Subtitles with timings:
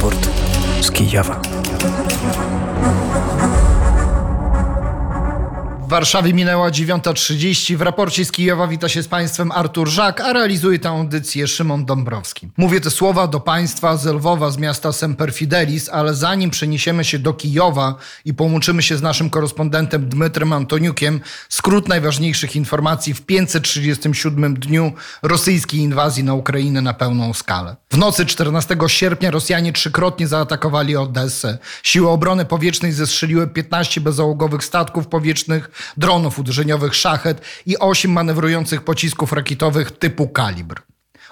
[0.00, 0.28] Raport
[0.80, 1.40] z Kijowa.
[5.90, 7.76] Warszawie minęła 9.30.
[7.76, 11.84] W raporcie z Kijowa wita się z Państwem Artur Żak, a realizuje tę audycję Szymon
[11.84, 12.48] Dąbrowski.
[12.56, 17.18] Mówię te słowa do Państwa z Lwowa, z miasta Semper Fidelis, ale zanim przeniesiemy się
[17.18, 17.94] do Kijowa
[18.24, 25.80] i połączymy się z naszym korespondentem Dmytrem Antoniukiem, skrót najważniejszych informacji w 537 dniu rosyjskiej
[25.80, 27.76] inwazji na Ukrainę na pełną skalę.
[27.90, 31.58] W nocy 14 sierpnia Rosjanie trzykrotnie zaatakowali Odessę.
[31.82, 39.32] Siły obrony powietrznej zestrzeliły 15 bezzałogowych statków powietrznych, dronów uderzeniowych Szachet i 8 manewrujących pocisków
[39.32, 40.82] rakietowych typu Kalibr.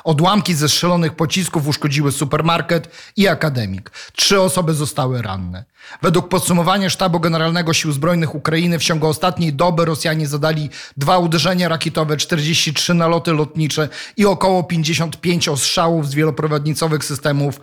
[0.04, 3.90] Odłamki ze strzelonych pocisków uszkodziły supermarket i akademik.
[4.16, 5.64] Trzy osoby zostały ranne.
[6.02, 11.68] Według podsumowania Sztabu Generalnego Sił Zbrojnych Ukrainy w ciągu ostatniej doby Rosjanie zadali dwa uderzenia
[11.68, 17.60] rakietowe, 43 naloty lotnicze i około 55 ostrzałów z wieloprowadnicowych systemów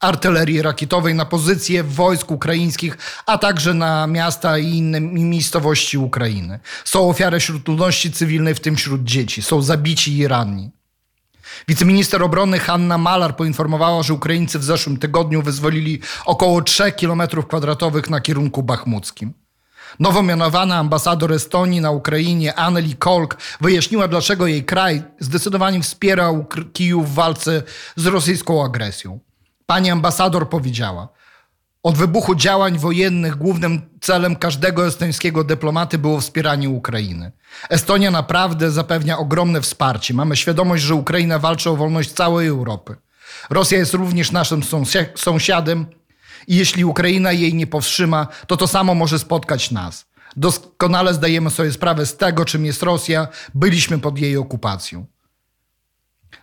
[0.00, 6.60] artylerii rakietowej na pozycje wojsk ukraińskich, a także na miasta i inne miejscowości Ukrainy.
[6.84, 9.42] Są ofiary wśród ludności cywilnej, w tym wśród dzieci.
[9.42, 10.70] Są zabici i ranni.
[11.68, 18.10] Wiceminister obrony Hanna Malar poinformowała, że Ukraińcy w zeszłym tygodniu wyzwolili około 3 km kwadratowych
[18.10, 19.34] na kierunku bachmuckim.
[20.00, 27.10] Nowo mianowana ambasador Estonii na Ukrainie Anneli Kolk wyjaśniła, dlaczego jej kraj zdecydowanie wspierał Kijów
[27.10, 27.62] w walce
[27.96, 29.20] z rosyjską agresją.
[29.70, 31.08] Pani ambasador powiedziała:
[31.82, 37.32] Od wybuchu działań wojennych głównym celem każdego estońskiego dyplomaty było wspieranie Ukrainy.
[37.70, 40.14] Estonia naprawdę zapewnia ogromne wsparcie.
[40.14, 42.96] Mamy świadomość, że Ukraina walczy o wolność całej Europy.
[43.50, 44.62] Rosja jest również naszym
[45.14, 45.86] sąsiadem
[46.46, 50.06] i jeśli Ukraina jej nie powstrzyma, to to samo może spotkać nas.
[50.36, 53.28] Doskonale zdajemy sobie sprawę z tego, czym jest Rosja.
[53.54, 55.06] Byliśmy pod jej okupacją.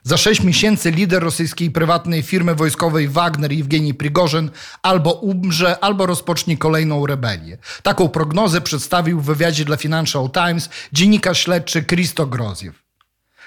[0.08, 4.50] Za sześć miesięcy lider rosyjskiej prywatnej firmy wojskowej Wagner, Jewgeni Prigorzyn,
[4.82, 7.58] albo umrze, albo rozpocznie kolejną rebelię.
[7.84, 12.84] Taką prognozę przedstawił w wywiadzie dla Financial Times dziennikarz śledczy Christo Groziew.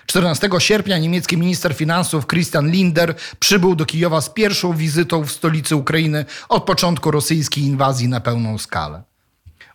[0.06, 5.76] 14 sierpnia niemiecki minister finansów Christian Linder przybył do Kijowa z pierwszą wizytą w stolicy
[5.76, 9.07] Ukrainy od początku rosyjskiej inwazji na pełną skalę.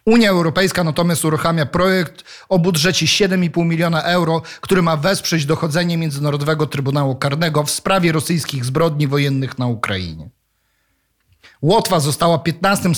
[0.06, 6.68] Unia Europejska natomiast uruchamia projekt o budżecie 7,5 miliona euro, który ma wesprzeć dochodzenie Międzynarodowego
[6.68, 10.30] Trybunału Karnego w sprawie rosyjskich zbrodni wojennych na Ukrainie.
[11.62, 12.90] Łotwa została 15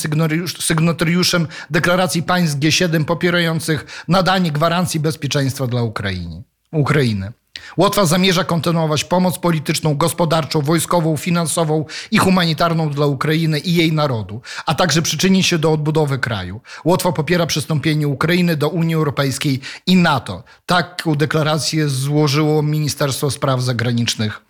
[0.59, 6.43] sygnatariuszem deklaracji państw G7 popierających nadanie gwarancji bezpieczeństwa dla Ukrainy.
[6.71, 7.31] Ukrainy.
[7.77, 14.41] Łotwa zamierza kontynuować pomoc polityczną, gospodarczą, wojskową, finansową i humanitarną dla Ukrainy i jej narodu,
[14.65, 16.61] a także przyczynić się do odbudowy kraju.
[16.85, 20.43] Łotwa popiera przystąpienie Ukrainy do Unii Europejskiej i NATO.
[20.65, 24.41] Taką deklarację złożyło Ministerstwo Spraw Zagranicznych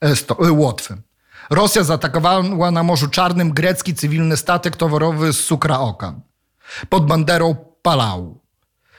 [0.00, 0.96] e, Łotwy.
[1.50, 6.20] Rosja zaatakowała na Morzu Czarnym grecki cywilny statek towarowy z Sukra Okan
[6.88, 8.40] pod banderą Palau.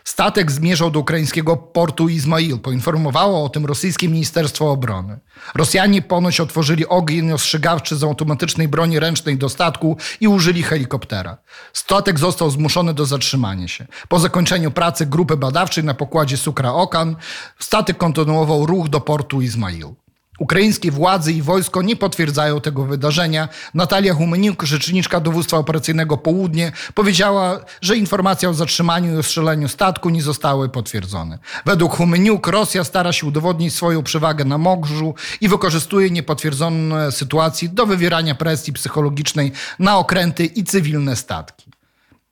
[0.10, 2.60] Statek zmierzał do ukraińskiego portu Izmail.
[2.60, 5.20] Poinformowało o tym rosyjskie Ministerstwo Obrony.
[5.56, 11.38] Rosjanie ponoć otworzyli ogień ostrzegawczy z automatycznej broni ręcznej do statku i użyli helikoptera.
[11.74, 13.88] Statek został zmuszony do zatrzymania się.
[14.08, 17.16] Po zakończeniu pracy grupy badawczej na pokładzie Sukra Okan,
[17.60, 19.96] statek kontynuował ruch do portu Izmail.
[20.40, 23.50] Ukraińskie władze i wojsko nie potwierdzają tego wydarzenia.
[23.74, 30.22] Natalia Humeniuk, rzeczniczka dowództwa operacyjnego Południe, powiedziała, że informacja o zatrzymaniu i ostrzeleniu statku nie
[30.22, 31.40] zostały potwierdzone.
[31.66, 37.86] Według Humeniuk Rosja stara się udowodnić swoją przewagę na morzu i wykorzystuje niepotwierdzone sytuacje do
[37.86, 41.69] wywierania presji psychologicznej na okręty i cywilne statki.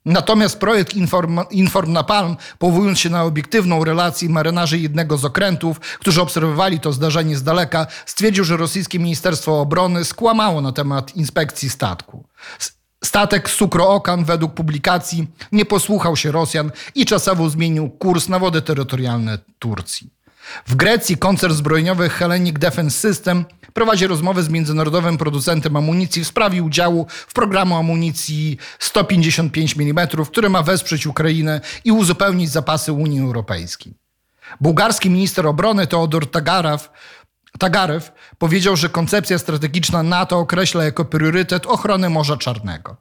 [0.04, 6.22] Natomiast projekt Inform, Inform Napalm, powołując się na obiektywną relację marynarzy jednego z okrętów, którzy
[6.22, 12.24] obserwowali to zdarzenie z daleka, stwierdził, że rosyjskie Ministerstwo Obrony skłamało na temat inspekcji statku.
[13.04, 19.38] Statek Sukro-Okan według publikacji nie posłuchał się Rosjan i czasowo zmienił kurs na wody terytorialne
[19.58, 20.10] Turcji.
[20.66, 26.62] W Grecji koncern zbrojeniowy Hellenic Defense System prowadzi rozmowy z międzynarodowym producentem amunicji w sprawie
[26.62, 33.94] udziału w programu amunicji 155 mm, który ma wesprzeć Ukrainę i uzupełnić zapasy Unii Europejskiej.
[34.60, 36.90] Bułgarski minister obrony Teodor Tagarew
[37.58, 42.96] Tagarew powiedział, że koncepcja strategiczna NATO określa jako priorytet ochronę Morza Czarnego.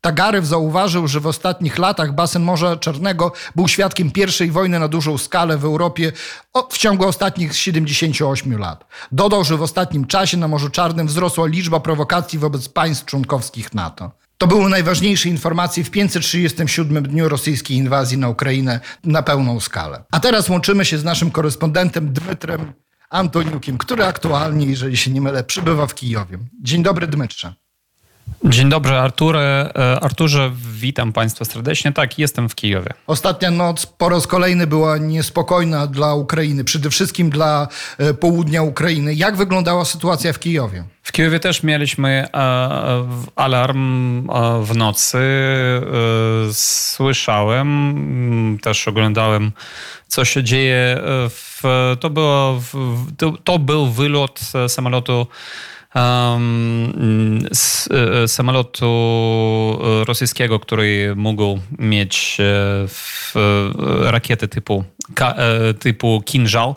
[0.00, 5.18] Tagarew zauważył, że w ostatnich latach basen Morza Czarnego był świadkiem pierwszej wojny na dużą
[5.18, 6.12] skalę w Europie
[6.70, 8.84] w ciągu ostatnich 78 lat.
[9.12, 14.10] Dodał, że w ostatnim czasie na Morzu Czarnym wzrosła liczba prowokacji wobec państw członkowskich NATO.
[14.38, 20.04] To były najważniejsze informacje w 537 dniu rosyjskiej inwazji na Ukrainę na pełną skalę.
[20.12, 22.72] A teraz łączymy się z naszym korespondentem Dmytrem
[23.10, 26.38] Antoniukiem, który aktualnie, jeżeli się nie mylę, przybywa w Kijowie.
[26.62, 27.54] Dzień dobry, Dmytrze.
[28.44, 29.72] Dzień dobry, Arturze.
[30.02, 31.92] Arturze, witam Państwa serdecznie.
[31.92, 32.90] Tak, jestem w Kijowie.
[33.06, 37.68] Ostatnia noc po raz kolejny była niespokojna dla Ukrainy, przede wszystkim dla
[38.20, 39.14] południa Ukrainy.
[39.14, 40.84] Jak wyglądała sytuacja w Kijowie?
[41.02, 42.26] W Kijowie też mieliśmy
[43.36, 44.26] alarm
[44.62, 45.18] w nocy.
[46.52, 49.52] Słyszałem, też oglądałem,
[50.08, 51.00] co się dzieje.
[51.28, 51.62] W,
[52.00, 52.60] to, było,
[53.16, 55.26] to, to był wylot samolotu
[57.52, 64.84] z e, samolotu e, rosyjskiego, który mógł mieć e, rakiety typu,
[65.78, 66.74] typu Kinżal,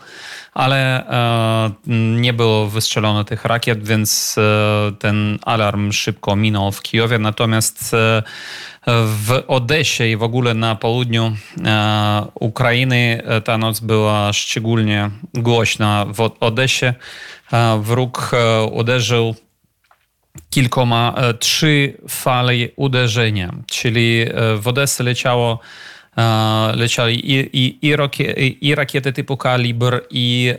[0.53, 1.05] ale
[2.21, 4.35] nie było wystrzelone tych rakiet, więc
[4.99, 7.19] ten alarm szybko minął w Kijowie.
[7.19, 7.95] Natomiast
[9.05, 11.35] w Odesie i w ogóle na południu
[12.33, 16.05] Ukrainy ta noc była szczególnie głośna.
[16.13, 16.93] W Odesie
[17.79, 18.31] wróg
[18.71, 19.35] uderzył
[20.49, 24.25] kilkoma, trzy fale uderzenia, czyli
[24.57, 25.59] w Odessę leciało
[26.75, 30.53] leciali i, i, i, rakiety, i rakiety typu kalibr i,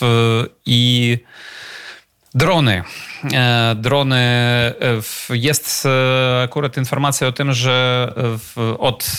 [0.00, 1.18] w, i
[2.34, 2.82] Drony.
[3.32, 4.16] E, drony.
[4.16, 4.74] E,
[5.30, 8.12] jest e, akurat informacja o tym, że
[8.78, 9.18] od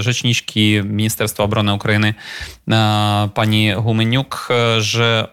[0.00, 2.14] rzeczniczki Ministerstwa Obrony Ukrainy
[3.34, 4.48] pani Humeniuk,
[4.78, 5.28] że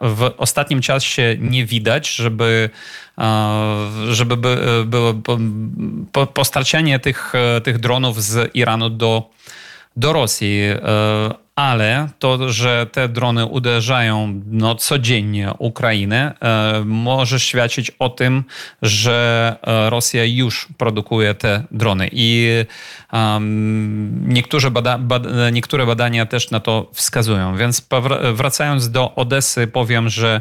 [0.00, 2.70] w ostatnim czasie nie widać, żeby
[4.10, 4.36] żeby
[4.86, 5.14] było
[6.34, 7.32] postarczanie tych,
[7.64, 9.30] tych dronów z Iranu do,
[9.96, 10.60] do Rosji
[11.56, 18.44] ale to, że te drony uderzają no, codziennie Ukrainę, e, może świadczyć o tym,
[18.82, 22.08] że e, Rosja już produkuje te drony.
[22.12, 22.46] I
[24.26, 24.98] niektóre, bada,
[25.52, 27.56] niektóre badania też na to wskazują.
[27.56, 27.88] Więc
[28.34, 30.40] wracając do Odesy, powiem, że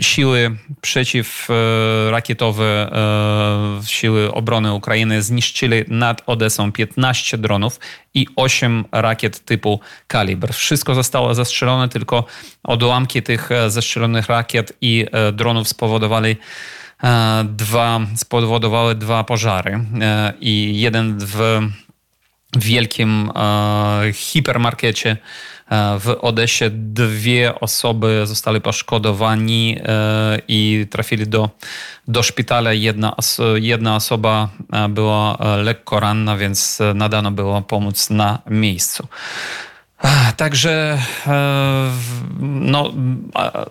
[0.00, 7.80] siły przeciwrakietowe, e, siły obrony Ukrainy zniszczyli nad Odesą 15 dronów
[8.14, 10.52] i 8 rakiet typu Kalibr.
[10.52, 12.24] Wszystko zostało zastrzelone, tylko
[12.62, 16.36] odłamki tych e, zastrzelonych rakiet i e, dronów spowodowali
[17.44, 19.80] dwa, spowodowały dwa pożary
[20.40, 21.60] i jeden w
[22.56, 23.30] wielkim
[24.12, 25.16] hipermarkecie
[25.72, 31.50] E, w Odesie dwie osoby zostały poszkodowani e, i trafili do,
[32.08, 32.72] do szpitala.
[32.72, 33.16] Jedna,
[33.54, 39.08] jedna osoba e, była lekko ranna, więc nadano było pomóc na miejscu.
[40.36, 40.98] Także
[42.40, 42.92] no,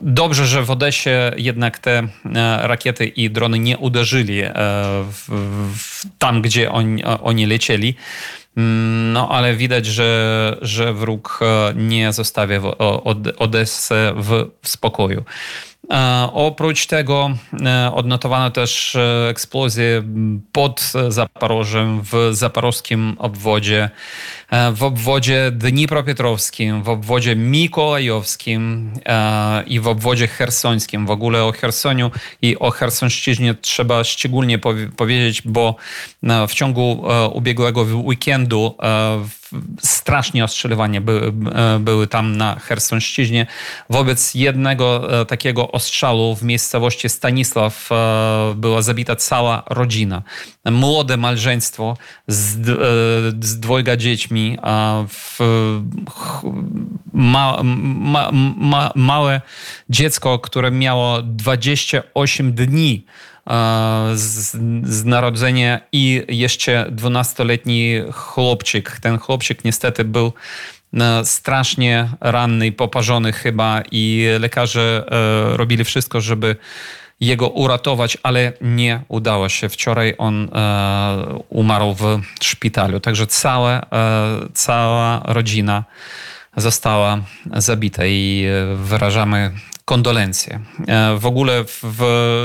[0.01, 2.07] dobrze, że w Odesie jednak te
[2.61, 4.41] rakiety i drony nie uderzyli
[5.11, 5.25] w,
[5.75, 7.95] w, tam, gdzie oni, oni lecieli.
[8.57, 12.61] Mm, no ale widać, że, że wróg e, nie zostawia
[13.37, 15.23] Odessę w spokoju.
[15.91, 17.29] E, oprócz tego
[17.65, 18.97] e, odnotowano też
[19.29, 20.03] eksplozję
[20.51, 23.89] pod Zaporożem w zaporowskim obwodzie
[24.51, 31.05] E, w obwodzie Dnipropetrowskim, w obwodzie Mikołajowskim e, i w obwodzie hersońskim.
[31.05, 32.11] W ogóle o Hersoniu
[32.41, 34.59] i o Chersonszczyźnie trzeba szczególnie
[34.97, 35.75] powiedzieć, bo
[36.23, 38.75] e, w ciągu ubiegłego weekendu
[39.79, 41.33] strasznie ostrzeliwania były,
[41.79, 43.47] były tam na Chersonszczyźnie.
[43.89, 47.89] Wobec jednego takiego ostrzału w miejscowości Stanisław
[48.55, 50.21] była zabita cała rodzina.
[50.65, 51.97] Młode małżeństwo
[52.27, 52.65] z,
[53.45, 54.57] z dwojga dziećmi
[55.07, 55.39] w,
[57.13, 59.41] ma, ma, ma, małe
[59.89, 63.05] dziecko, które miało 28 dni
[64.13, 68.99] z, z narodzenia i jeszcze 12-letni chłopczyk.
[69.01, 70.33] Ten chłopczyk niestety był
[71.23, 76.55] strasznie ranny, poparzony chyba i lekarze e, robili wszystko, żeby
[77.19, 79.69] jego uratować, ale nie udało się.
[79.69, 82.99] Wczoraj on e, umarł w szpitalu.
[82.99, 85.83] Także całe, e, cała rodzina
[86.57, 87.19] została
[87.55, 89.51] zabita i e, wyrażamy
[89.85, 90.59] kondolencje.
[90.87, 92.01] E, w ogóle w,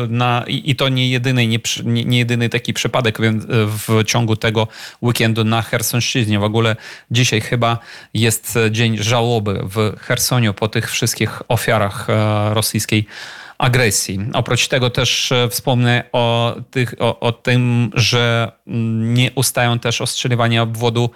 [0.08, 4.68] na, i to nie jedyny, nie, nie, jedyny taki przypadek w ciągu tego
[5.02, 6.38] weekendu na Chersonszczyźnie.
[6.38, 6.76] W ogóle
[7.10, 7.78] dzisiaj chyba
[8.14, 13.06] jest dzień żałoby w Chersoniu po tych wszystkich ofiarach e, rosyjskiej
[13.58, 14.18] agresji.
[14.32, 20.00] Oprócz tego też e, wspomnę o, tych, o, o tym, że mm, nie ustają też
[20.00, 21.10] ostrzeliwania obwodu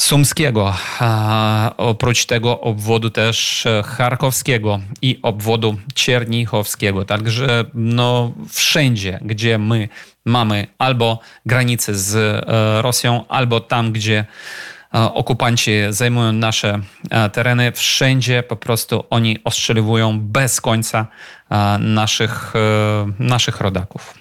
[0.00, 7.04] Sumskiego, a oprócz tego obwodu też e, Charkowskiego i obwodu Czernichowskiego.
[7.04, 9.88] Także no, wszędzie, gdzie my
[10.24, 14.24] mamy albo granicę z e, Rosją, albo tam, gdzie
[14.92, 16.78] okupanci zajmują nasze
[17.32, 21.06] tereny, wszędzie po prostu oni ostrzeliwują bez końca
[21.78, 22.52] naszych,
[23.18, 24.19] naszych rodaków.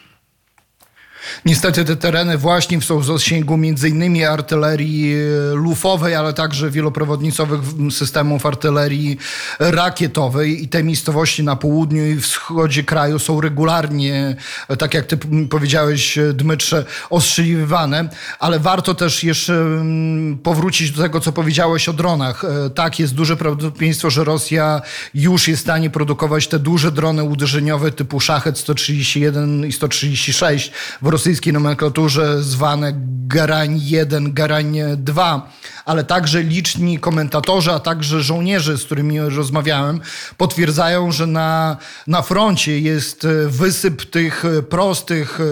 [1.46, 4.26] Niestety te tereny właśnie są w zasięgu m.in.
[4.26, 7.60] artylerii e, lufowej, ale także wieloprowodnicowych
[7.92, 9.18] systemów artylerii
[9.60, 14.36] rakietowej i te miejscowości na południu i wschodzie kraju są regularnie,
[14.68, 15.18] e, tak jak ty
[15.50, 18.10] powiedziałeś e, Dmytrze, ostrzeliwane,
[18.40, 22.44] ale warto też jeszcze mm, powrócić do tego, co powiedziałeś o dronach.
[22.76, 24.82] Tak, jest duże prawdopodobieństwo, że Rosja
[25.14, 30.72] już jest w stanie produkować te duże drony uderzeniowe typu Szachet 131 i 136
[31.10, 32.94] w rosyjskiej nomenklaturze zwane
[33.28, 35.52] Garań 1, Garań 2,
[35.86, 40.02] ale także liczni komentatorzy, a także żołnierze, z którymi rozmawiałem,
[40.38, 45.44] potwierdzają, że na, na froncie jest e, wysyp tych e, prostych e,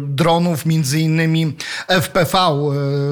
[0.00, 1.56] dronów, między innymi
[1.88, 2.34] FPV,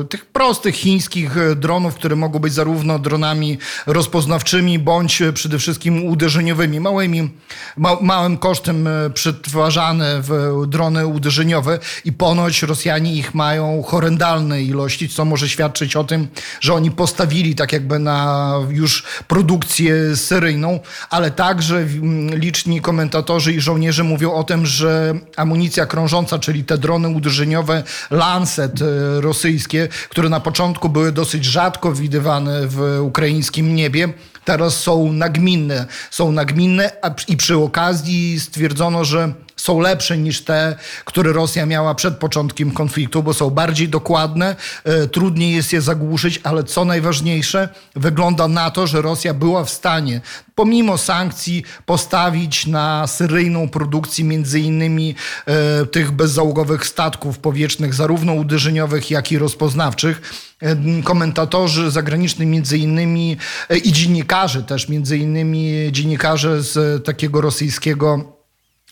[0.08, 7.30] tych prostych chińskich dronów, które mogą być zarówno dronami rozpoznawczymi, bądź przede wszystkim uderzeniowymi, małymi,
[7.76, 15.24] ma, małym kosztem przetwarzane w drony uderzeniowe i ponoć Rosjanie ich mają horrendalne ilości, co
[15.24, 16.28] może świadczyć o tym,
[16.62, 21.86] że oni postawili tak jakby na już produkcję seryjną, ale także
[22.30, 28.82] liczni komentatorzy i żołnierze mówią o tym, że amunicja krążąca, czyli te drony uderzeniowe Lancet
[28.82, 34.12] e, rosyjskie, które na początku były dosyć rzadko widywane w ukraińskim niebie,
[34.44, 35.86] teraz są nagminne.
[36.10, 36.90] Są nagminne
[37.28, 43.22] i przy okazji stwierdzono, że są lepsze niż te, które Rosja miała przed początkiem konfliktu,
[43.22, 48.86] bo są bardziej dokładne, e, trudniej jest je zagłuszyć, ale co najważniejsze, wygląda na to,
[48.86, 50.20] że Rosja była w stanie
[50.54, 55.14] pomimo sankcji postawić na seryjną produkcję między innymi
[55.46, 60.22] e, tych bezzałogowych statków powietrznych, zarówno uderzeniowych, jak i rozpoznawczych.
[60.62, 63.36] E, komentatorzy zagraniczni między innymi
[63.84, 68.41] i dziennikarze też, między innymi dziennikarze z takiego rosyjskiego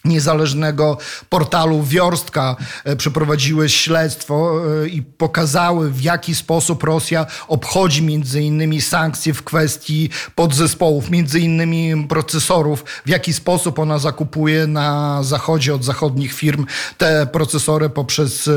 [0.04, 8.42] niezależnego portalu Wiorstka e, przeprowadziły śledztwo e, i pokazały w jaki sposób Rosja obchodzi między
[8.42, 15.74] innymi sankcje w kwestii podzespołów, między innymi procesorów, w jaki sposób ona zakupuje na zachodzie
[15.74, 16.66] od zachodnich firm
[16.98, 18.52] te procesory poprzez e,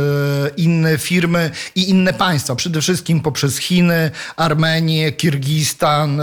[0.58, 6.22] inne firmy i inne państwa, przede wszystkim poprzez Chiny, Armenię, Kirgistan,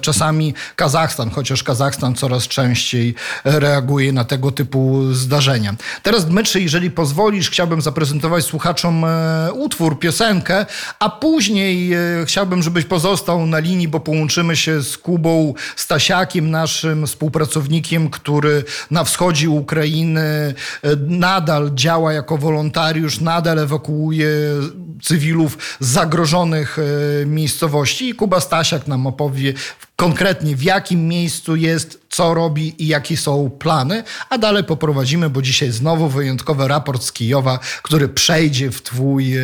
[0.00, 3.14] czasami Kazachstan, chociaż Kazachstan coraz częściej
[3.44, 5.74] reaguje na tego typu zdarzenia.
[6.02, 10.66] Teraz Dmytrzy, jeżeli pozwolisz, chciałbym zaprezentować słuchaczom e, utwór, piosenkę,
[10.98, 17.06] a później e, chciałbym, żebyś pozostał na linii, bo połączymy się z Kubą Stasiakiem, naszym
[17.06, 20.54] współpracownikiem, który na wschodzie Ukrainy e,
[21.06, 24.28] nadal działa jako wolontariusz, nadal ewakuuje
[25.02, 26.78] cywilów z zagrożonych
[27.26, 28.08] miejscowości.
[28.08, 29.54] I Kuba Stasiak nam opowie
[29.96, 35.42] konkretnie w jakim miejscu jest, co robi i jakie są plany, a dalej poprowadzimy, bo
[35.42, 39.42] dzisiaj znowu wyjątkowy raport z Kijowa, który przejdzie w Twój e,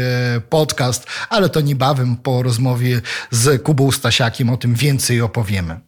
[0.48, 3.00] podcast, ale to niebawem po rozmowie
[3.30, 5.80] z Kubą Stasiakiem o tym więcej opowiemy.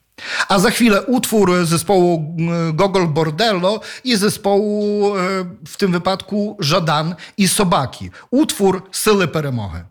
[0.48, 2.36] A za chwilę utwór zespołu
[2.68, 5.20] e, Gogol Bordello i zespołu e,
[5.66, 8.10] w tym wypadku Żadan i Sobaki.
[8.30, 9.84] Utwór Syly Peremochy.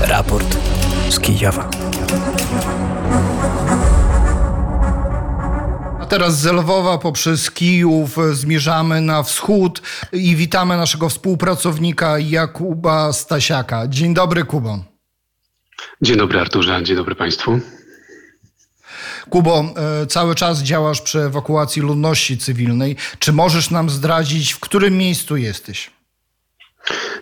[0.00, 0.56] Raport
[1.10, 1.70] z Kijowa.
[6.12, 13.88] Teraz z Lwowa poprzez Kijów zmierzamy na wschód i witamy naszego współpracownika Jakuba Stasiaka.
[13.88, 14.84] Dzień dobry, Kubo.
[16.02, 16.82] Dzień dobry, Arturze.
[16.82, 17.60] Dzień dobry Państwu.
[19.30, 19.64] Kubo,
[20.02, 22.96] e, cały czas działasz przy ewakuacji ludności cywilnej.
[23.18, 25.90] Czy możesz nam zdradzić, w którym miejscu jesteś?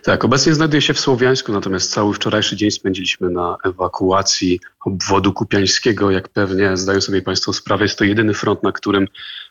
[0.03, 6.11] Tak, obecnie znajduję się w Słowiańsku, natomiast cały wczorajszy dzień spędziliśmy na ewakuacji obwodu kupiańskiego.
[6.11, 9.07] Jak pewnie zdają sobie Państwo sprawę, jest to jedyny front, na którym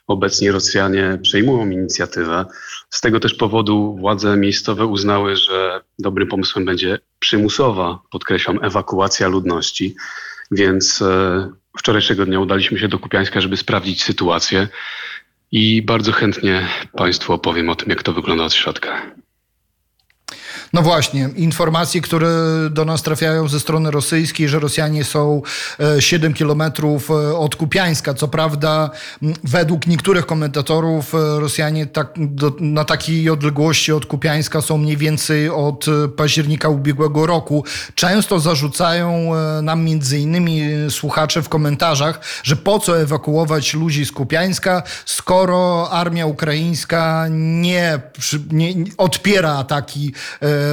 [0.07, 2.45] obecnie Rosjanie przejmują inicjatywę.
[2.91, 9.95] Z tego też powodu władze miejscowe uznały, że dobrym pomysłem będzie przymusowa, podkreślam, ewakuacja ludności.
[10.51, 14.69] Więc e, wczorajszego dnia udaliśmy się do Kupiańska, żeby sprawdzić sytuację
[15.53, 19.20] i bardzo chętnie Państwu opowiem o tym, jak to wygląda od środka.
[20.73, 22.31] No właśnie, informacje, które
[22.71, 25.43] do nas trafiają ze strony rosyjskiej, że Rosjanie są
[25.99, 28.15] 7 e, kilometrów e, od Kupiańska.
[28.15, 28.91] Co prawda,
[29.45, 35.49] według niektórych komentatorów, e, Rosjanie tak, do, na takiej odległości od Kupiańska są mniej więcej
[35.49, 35.87] od
[36.17, 37.65] października ubiegłego roku.
[37.95, 39.31] Często zarzucają
[39.63, 46.27] nam między innymi słuchacze w komentarzach, że po co ewakuować ludzi z Kupiańska, skoro armia
[46.27, 48.01] ukraińska nie,
[48.53, 50.13] nie odpiera ataki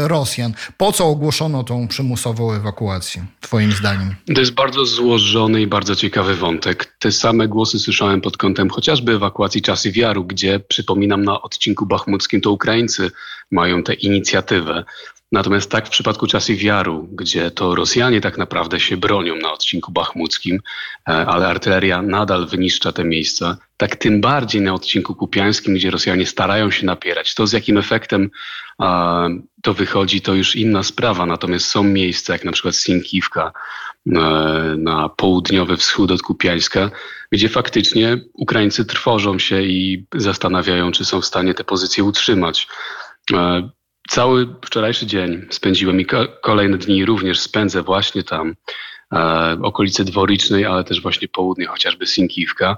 [0.07, 0.53] Rosjan.
[0.77, 4.15] Po co ogłoszono tą przymusową ewakuację, Twoim zdaniem?
[4.35, 6.95] To jest bardzo złożony i bardzo ciekawy wątek.
[6.99, 12.41] Te same głosy słyszałem pod kątem chociażby ewakuacji Czasy Wiaru, gdzie przypominam na odcinku bachmuckim
[12.41, 13.11] to Ukraińcy
[13.51, 14.83] mają tę inicjatywę.
[15.31, 19.91] Natomiast tak w przypadku Czasy Wiaru, gdzie to Rosjanie tak naprawdę się bronią na odcinku
[19.91, 20.59] bachmuckim,
[21.09, 26.25] e, ale artyleria nadal wyniszcza te miejsca, tak tym bardziej na odcinku kupiańskim, gdzie Rosjanie
[26.25, 27.35] starają się napierać.
[27.35, 28.29] To z jakim efektem
[29.61, 31.25] to wychodzi, to już inna sprawa.
[31.25, 33.51] Natomiast są miejsca, jak na przykład Sinkiwka,
[34.07, 34.19] e,
[34.77, 36.91] na południowy wschód od Kupiańska,
[37.31, 42.67] gdzie faktycznie Ukraińcy trwożą się i zastanawiają, czy są w stanie te pozycje utrzymać.
[44.09, 46.05] Cały wczorajszy dzień spędziłem i
[46.41, 48.55] kolejne dni również spędzę właśnie tam,
[49.13, 52.77] e, okolicy Dworicznej, ale też właśnie południe, chociażby Sinkiwka.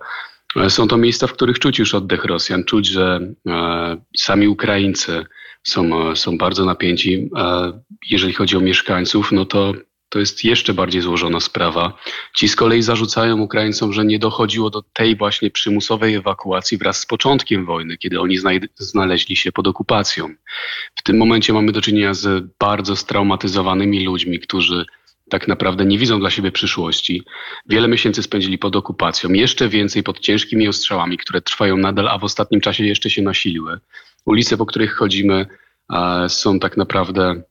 [0.56, 5.26] E, są to miejsca, w których czuć już oddech Rosjan, czuć, że e, sami Ukraińcy
[5.64, 7.30] są, e, są bardzo napięci.
[7.38, 7.72] E,
[8.10, 9.74] jeżeli chodzi o mieszkańców, no to
[10.10, 11.98] to jest jeszcze bardziej złożona sprawa.
[12.36, 17.06] Ci z kolei zarzucają Ukraińcom, że nie dochodziło do tej właśnie przymusowej ewakuacji wraz z
[17.06, 18.38] początkiem wojny, kiedy oni
[18.78, 20.30] znaleźli się pod okupacją.
[20.96, 24.86] W tym momencie mamy do czynienia z bardzo straumatyzowanymi ludźmi, którzy
[25.30, 27.24] tak naprawdę nie widzą dla siebie przyszłości.
[27.66, 32.24] Wiele miesięcy spędzili pod okupacją, jeszcze więcej pod ciężkimi ostrzałami, które trwają nadal, a w
[32.24, 33.80] ostatnim czasie jeszcze się nasiliły.
[34.26, 35.46] Ulice, po których chodzimy,
[36.28, 37.42] są tak naprawdę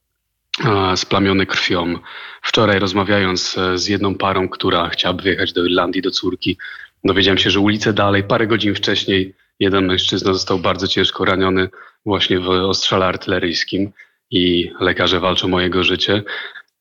[0.96, 1.94] splamione krwią.
[2.42, 6.58] Wczoraj rozmawiając e, z jedną parą, która chciałaby wyjechać do Irlandii do córki,
[7.04, 11.68] dowiedziałem się, że ulicę dalej, parę godzin wcześniej, jeden mężczyzna został bardzo ciężko raniony
[12.06, 13.92] właśnie w ostrzale artyleryjskim
[14.30, 16.22] i lekarze walczą o jego życie.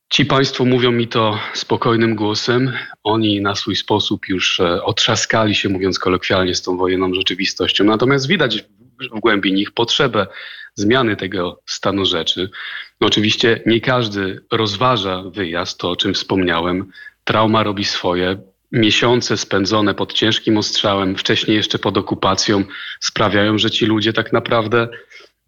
[0.10, 2.74] Ci państwo mówią mi to spokojnym głosem.
[3.04, 7.84] Oni na swój sposób już e, otrzaskali się, mówiąc kolokwialnie, z tą wojenną rzeczywistością.
[7.84, 8.66] Natomiast widać
[9.14, 10.28] w głębi nich potrzebę
[10.78, 12.50] zmiany tego stanu rzeczy.
[13.02, 16.92] No oczywiście nie każdy rozważa wyjazd, to o czym wspomniałem.
[17.24, 18.38] Trauma robi swoje.
[18.72, 22.64] Miesiące spędzone pod ciężkim ostrzałem, wcześniej jeszcze pod okupacją,
[23.00, 24.88] sprawiają, że ci ludzie tak naprawdę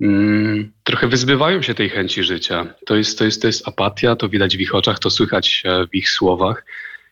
[0.01, 2.73] mm, trochę wyzbywają się tej chęci życia.
[2.85, 5.87] To jest, to, jest, to jest apatia, to widać w ich oczach, to słychać e,
[5.87, 6.65] w ich słowach.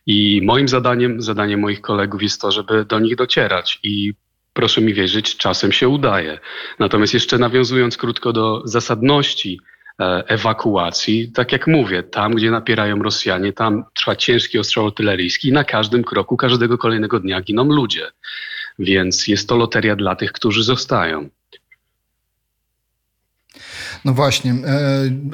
[0.06, 4.14] I moim zadaniem, zadaniem moich kolegów jest to, żeby do nich docierać i
[4.58, 6.38] proszę mi wierzyć, czasem się udaje.
[6.78, 9.60] Natomiast jeszcze nawiązując krótko do zasadności
[10.00, 15.52] e, ewakuacji, tak jak mówię, tam gdzie napierają Rosjanie, tam trwa ciężki ostrzał artyleryjski i
[15.52, 18.10] na każdym kroku, każdego kolejnego dnia giną ludzie.
[18.78, 21.28] Więc jest to loteria dla tych, którzy zostają.
[24.04, 24.56] No właśnie, e,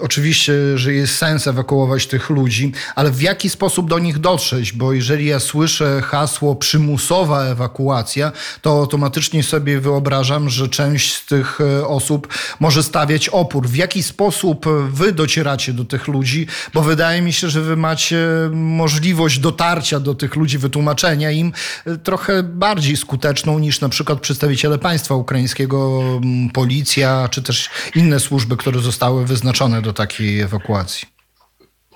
[0.00, 4.72] oczywiście, że jest sens ewakuować tych ludzi, ale w jaki sposób do nich dotrzeć?
[4.72, 11.60] Bo jeżeli ja słyszę hasło przymusowa ewakuacja, to automatycznie sobie wyobrażam, że część z tych
[11.60, 12.28] e, osób
[12.60, 13.68] może stawiać opór.
[13.68, 16.46] W jaki sposób wy docieracie do tych ludzi?
[16.74, 18.18] Bo wydaje mi się, że wy macie
[18.52, 21.52] możliwość dotarcia do tych ludzi, wytłumaczenia im
[21.86, 26.02] e, trochę bardziej skuteczną niż na przykład przedstawiciele państwa ukraińskiego,
[26.52, 31.14] policja, czy też inne służby, które zostały wyznaczone do takiej ewakuacji.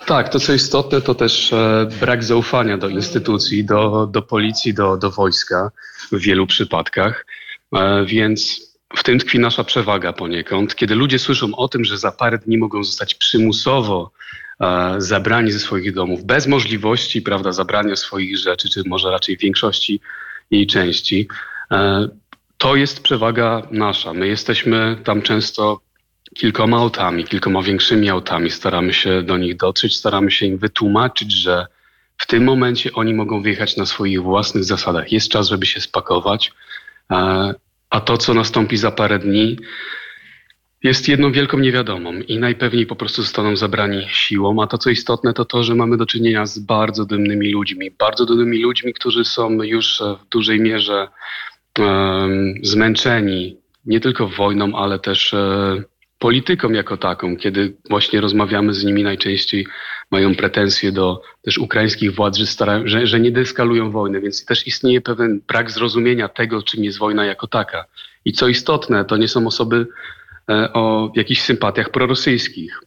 [0.07, 4.97] Tak, to co istotne, to też e, brak zaufania do instytucji, do, do policji, do,
[4.97, 5.71] do wojska
[6.13, 7.27] w wielu przypadkach.
[7.75, 10.75] E, więc w tym tkwi nasza przewaga poniekąd.
[10.75, 14.11] Kiedy ludzie słyszą o tym, że za parę dni mogą zostać przymusowo
[14.61, 20.01] e, zabrani ze swoich domów, bez możliwości prawda, zabrania swoich rzeczy, czy może raczej większości
[20.51, 21.29] jej części,
[22.59, 24.13] to jest przewaga nasza.
[24.13, 25.81] My jesteśmy tam często
[26.35, 28.51] kilkoma autami, kilkoma większymi autami.
[28.51, 31.67] Staramy się do nich dotrzeć, staramy się im wytłumaczyć, że
[32.19, 35.13] w tym momencie oni mogą wyjechać na swoich własnych zasadach.
[35.13, 36.53] Jest czas, żeby się spakować,
[37.11, 37.55] e,
[37.91, 39.57] a to, co nastąpi za parę dni,
[40.83, 45.35] jest jedną wielką niewiadomą i najpewniej po prostu zostaną zabrani siłą, a to co istotne
[45.35, 49.63] to to, że mamy do czynienia z bardzo dumnymi ludźmi, bardzo dumnymi ludźmi, którzy są
[49.63, 51.09] już w dużej mierze
[51.79, 55.85] um, zmęczeni nie tylko wojną, ale też um,
[56.19, 59.67] polityką jako taką, kiedy właśnie rozmawiamy z nimi najczęściej
[60.11, 64.67] mają pretensje do też ukraińskich władz, że, starają, że, że nie deskalują wojny, więc też
[64.67, 67.85] istnieje pewien brak zrozumienia tego, czym jest wojna jako taka.
[68.25, 69.87] I co istotne, to nie są osoby
[70.51, 72.81] e, o jakichś sympatiach prorosyjskich.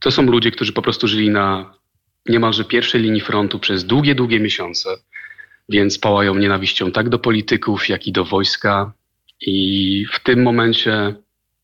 [0.00, 1.74] To są ludzie, którzy po prostu żyli na
[2.28, 4.90] niemalże pierwszej linii frontu przez długie, długie miesiące,
[5.68, 8.92] więc pałają nienawiścią tak do polityków, jak i do wojska.
[9.40, 11.14] I w tym momencie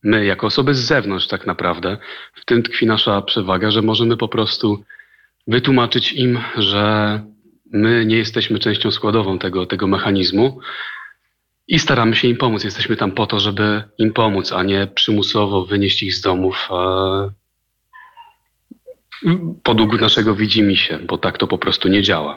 [0.02, 1.96] my, jako osoby z zewnątrz, tak naprawdę,
[2.34, 4.84] w tym tkwi nasza przewaga, że możemy po prostu
[5.46, 7.20] wytłumaczyć im, że
[7.72, 10.60] my nie jesteśmy częścią składową tego, tego mechanizmu
[11.68, 12.64] i staramy się im pomóc.
[12.64, 16.68] Jesteśmy tam po to, żeby im pomóc, a nie przymusowo wynieść ich z domów,
[19.62, 22.36] podług naszego widzimisię, bo tak to po prostu nie działa.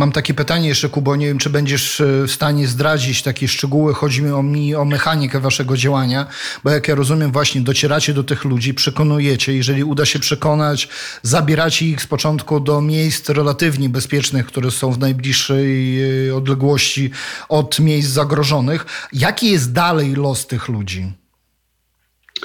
[0.00, 3.94] Mam takie pytanie jeszcze, Kubo, nie wiem, czy będziesz e, w stanie zdradzić takie szczegóły.
[3.94, 6.26] Chodzi mi o, mi o mechanikę waszego działania,
[6.64, 9.54] bo jak ja rozumiem, właśnie docieracie do tych ludzi, przekonujecie.
[9.54, 10.88] Jeżeli uda się przekonać,
[11.22, 17.10] zabieracie ich z początku do miejsc relatywnie bezpiecznych, które są w najbliższej e, odległości
[17.48, 19.08] od miejsc zagrożonych.
[19.12, 21.12] Jaki jest dalej los tych ludzi?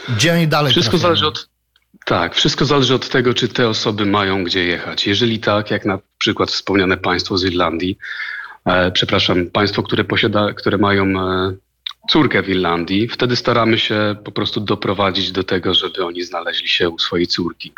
[0.10, 1.16] Gdzie oni dalej Wszystko trafiają?
[1.16, 1.50] zależy od
[2.06, 5.08] tak, wszystko zależy od tego, czy te osoby mają gdzie jechać.
[5.08, 7.98] Jeżeli tak, jak na przykład wspomniane państwo z Irlandii,
[8.66, 11.56] e, przepraszam, państwo, które posiada, które mają e,
[12.10, 16.90] córkę w Irlandii, wtedy staramy się po prostu doprowadzić do tego, żeby oni znaleźli się
[16.90, 17.74] u swojej córki.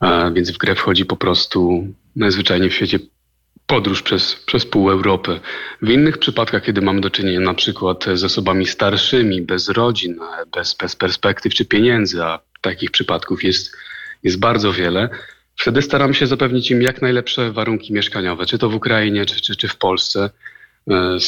[0.00, 2.98] E, więc w grę wchodzi po prostu najzwyczajniej w świecie
[3.66, 5.40] podróż przez, przez pół Europy.
[5.82, 10.20] W innych przypadkach, kiedy mamy do czynienia na przykład z osobami starszymi, bez rodzin,
[10.52, 13.76] bez, bez perspektyw czy pieniędzy, a takich przypadków jest,
[14.22, 15.08] jest bardzo wiele,
[15.56, 19.56] wtedy staramy się zapewnić im jak najlepsze warunki mieszkaniowe, czy to w Ukrainie, czy, czy,
[19.56, 20.30] czy w Polsce.
[20.90, 21.18] E,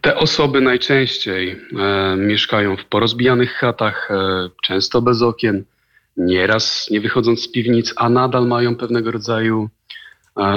[0.00, 5.64] te osoby najczęściej e, mieszkają w porozbijanych chatach, e, często bez okien,
[6.16, 9.68] nieraz nie wychodząc z piwnic, a nadal mają pewnego rodzaju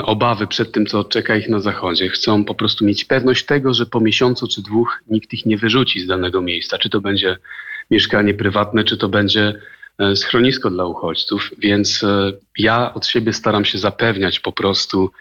[0.04, 2.10] obawy przed tym, co czeka ich na zachodzie.
[2.10, 6.00] Chcą po prostu mieć pewność tego, że po miesiącu czy dwóch nikt ich nie wyrzuci
[6.02, 6.78] z danego miejsca.
[6.78, 7.38] Czy to będzie
[7.92, 9.60] mieszkanie prywatne, czy to będzie
[10.16, 11.52] schronisko dla uchodźców.
[11.58, 15.12] Więc e, ja od siebie staram się zapewniać po prostu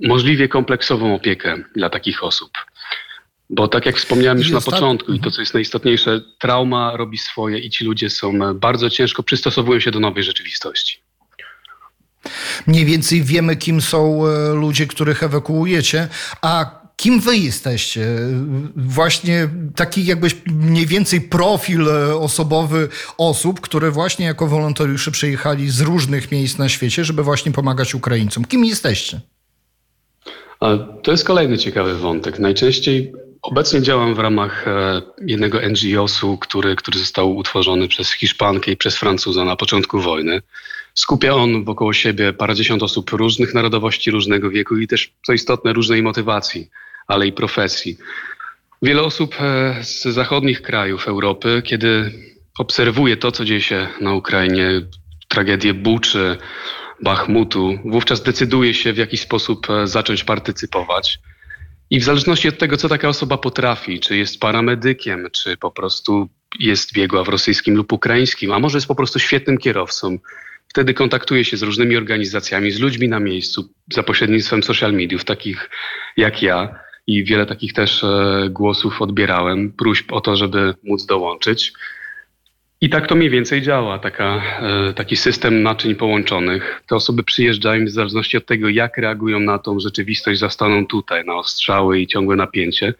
[0.00, 2.50] możliwie kompleksową opiekę dla takich osób.
[3.50, 7.58] Bo tak jak wspomniałem już na początku i to, co jest najistotniejsze, trauma robi swoje
[7.58, 11.02] i ci ludzie są bardzo ciężko przystosowują się do nowej rzeczywistości.
[12.66, 16.08] Mniej więcej wiemy, kim są e, ludzie, których ewakuujecie,
[16.42, 18.06] a Kim wy jesteście?
[18.76, 25.80] Właśnie taki jakbyś mniej więcej profil e, osobowy osób, które właśnie jako wolontariusze przyjechali z
[25.80, 28.44] różnych miejsc na świecie, żeby właśnie pomagać Ukraińcom.
[28.44, 29.20] Kim jesteście?
[31.02, 32.38] To jest kolejny ciekawy wątek.
[32.38, 38.76] Najczęściej obecnie działam w ramach e, jednego NGO-su, który, który został utworzony przez Hiszpankę i
[38.76, 40.42] przez Francuza na początku wojny.
[40.94, 46.02] Skupia on wokół siebie parędziesiąt osób różnych narodowości, różnego wieku i też, co istotne, różnej
[46.02, 46.70] motywacji,
[47.10, 47.98] ale i profesji.
[48.82, 52.12] Wiele osób e, z zachodnich krajów Europy, kiedy
[52.58, 54.68] obserwuje to, co dzieje się na Ukrainie,
[55.28, 56.36] tragedię Buczy,
[57.02, 61.18] Bachmutu, wówczas decyduje się, w jaki sposób e, zacząć partycypować.
[61.90, 66.28] I w zależności od tego, co taka osoba potrafi, czy jest paramedykiem, czy po prostu
[66.58, 70.18] jest biegła w rosyjskim lub ukraińskim, a może jest po prostu świetnym kierowcą,
[70.70, 75.70] Wtedy kontaktuję się z różnymi organizacjami, z ludźmi na miejscu za pośrednictwem social mediów, takich
[76.16, 76.78] jak ja.
[77.10, 81.72] I wiele takich też e, głosów odbierałem, próśb o to, żeby móc dołączyć.
[82.80, 86.82] I tak to mniej więcej działa, taka, e, taki system naczyń połączonych.
[86.86, 91.34] Te osoby przyjeżdżają w zależności od tego, jak reagują na tą rzeczywistość, zastaną tutaj, na
[91.34, 92.94] ostrzały i ciągłe napięcie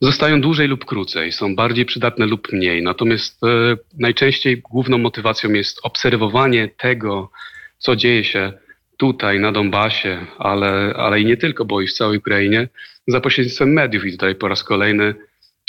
[0.00, 2.82] zostają dłużej lub krócej, są bardziej przydatne lub mniej.
[2.82, 7.30] Natomiast e, najczęściej główną motywacją jest obserwowanie tego,
[7.78, 8.52] co dzieje się
[8.96, 12.68] tutaj na Donbasie, ale, ale i nie tylko, bo i w całej Ukrainie,
[13.10, 14.04] za pośrednictwem mediów.
[14.06, 15.14] I tutaj po raz kolejny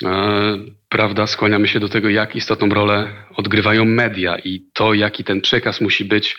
[0.03, 0.57] e,
[0.89, 5.81] prawda, skłaniamy się do tego, jak istotną rolę odgrywają media i to, jaki ten przekaz
[5.81, 6.37] musi być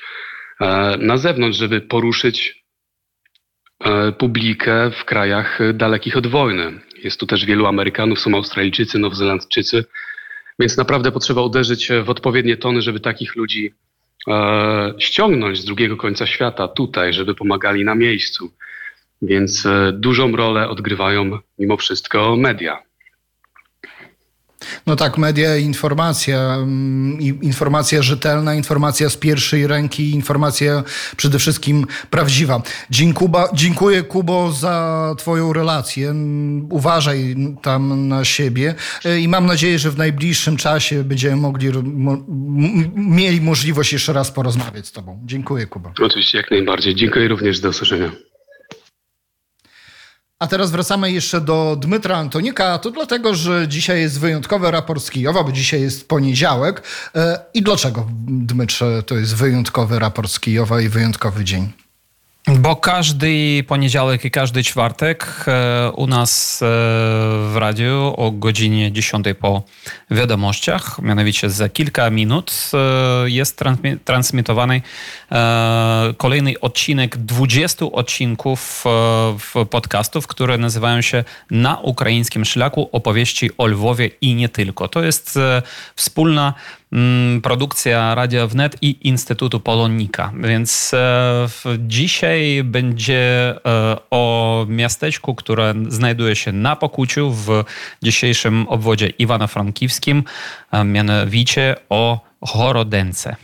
[0.61, 2.65] e, na zewnątrz, żeby poruszyć
[3.85, 6.81] e, publikę w krajach dalekich od wojny.
[7.05, 9.85] Jest tu też wielu Amerykanów, są Australijczycy, Nowozelandczycy,
[10.59, 13.75] więc naprawdę potrzeba uderzyć w odpowiednie tony, żeby takich ludzi
[14.99, 18.53] ściągnąć z drugiego końca świata tutaj, żeby pomagali na miejscu.
[19.23, 22.83] Więc e, dużą rolę odgrywają mimo wszystko media.
[24.87, 30.85] No tak, media, informacja, mm, informacja rzetelna, informacja z pierwszej ręki, informacja
[31.17, 32.63] przede wszystkim prawdziwa.
[32.91, 36.15] Dziękuba, dziękuję Kubo za Twoją relację.
[36.71, 42.25] Uważaj tam na siebie e, i mam nadzieję, że w najbliższym czasie będziemy mogli, mo,
[42.95, 45.21] mieli możliwość jeszcze raz porozmawiać z Tobą.
[45.25, 45.93] Dziękuję, Kuba.
[46.03, 46.95] Oczywiście, jak najbardziej.
[46.95, 48.32] Dziękuję również do usłyszenia.
[50.43, 55.11] A teraz wracamy jeszcze do Dmytra Antonika, to dlatego, że dzisiaj jest wyjątkowy raport z
[55.11, 56.83] Kijowa, bo dzisiaj jest poniedziałek.
[57.15, 61.73] E, I dlaczego, Dmytrze, to jest wyjątkowy raport z Kijowa i wyjątkowy dzień?
[62.49, 66.67] Bo każdy poniedziałek i każdy czwartek e, u nas e,
[67.53, 69.63] w radiu o godzinie 10 po
[70.11, 73.61] wiadomościach, mianowicie za kilka minut e, jest
[74.05, 74.83] transmitowany
[76.17, 78.85] kolejny odcinek 20 odcinków
[79.71, 84.89] podcastów, które nazywają się Na ukraińskim szlaku opowieści o Lwowie i nie tylko.
[84.89, 85.39] To jest
[85.97, 86.55] wspólna
[87.43, 90.33] produkcja Radia Wnet i Instytutu Polonika.
[90.41, 97.65] Więc e, dzisiaj będzie e, o miasteczku, które znajduje się na Pokuciu w
[98.03, 100.23] dzisiejszym obwodzie Iwano-Frankivskim,
[100.85, 103.37] mianowicie o Chorodence.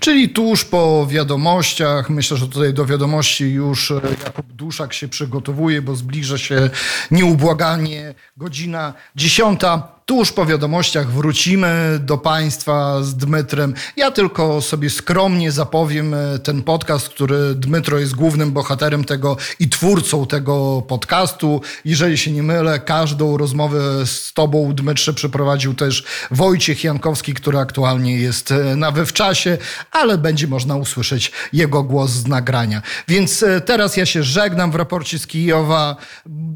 [0.00, 3.92] Czyli tuż po wiadomościach, myślę, że tutaj do wiadomości już
[4.24, 6.70] Jakub Duszak się przygotowuje, bo zbliża się
[7.10, 9.99] nieubłaganie godzina dziesiąta.
[10.10, 13.74] Tuż po wiadomościach wrócimy do Państwa z Dmytrem.
[13.96, 19.68] Ja tylko sobie skromnie zapowiem e, ten podcast, który Dmytro jest głównym bohaterem tego i
[19.68, 21.60] twórcą tego podcastu.
[21.84, 28.18] Jeżeli się nie mylę, każdą rozmowę z Tobą, Dmytrze, przeprowadził też Wojciech Jankowski, który aktualnie
[28.18, 29.58] jest e, na wywczasie,
[29.90, 32.82] ale będzie można usłyszeć jego głos z nagrania.
[33.08, 35.96] Więc e, teraz ja się żegnam w raporcie z Kijowa.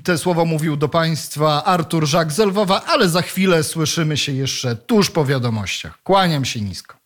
[0.05, 4.33] Te słowa mówił do Państwa Artur Żak z Lwowa, ale za chwilę chwilę słyszymy się
[4.33, 5.99] jeszcze tuż po wiadomościach.
[6.03, 6.97] Kłaniam się nisko.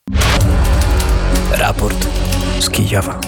[1.52, 2.06] Raport
[2.60, 3.20] z Kijowa.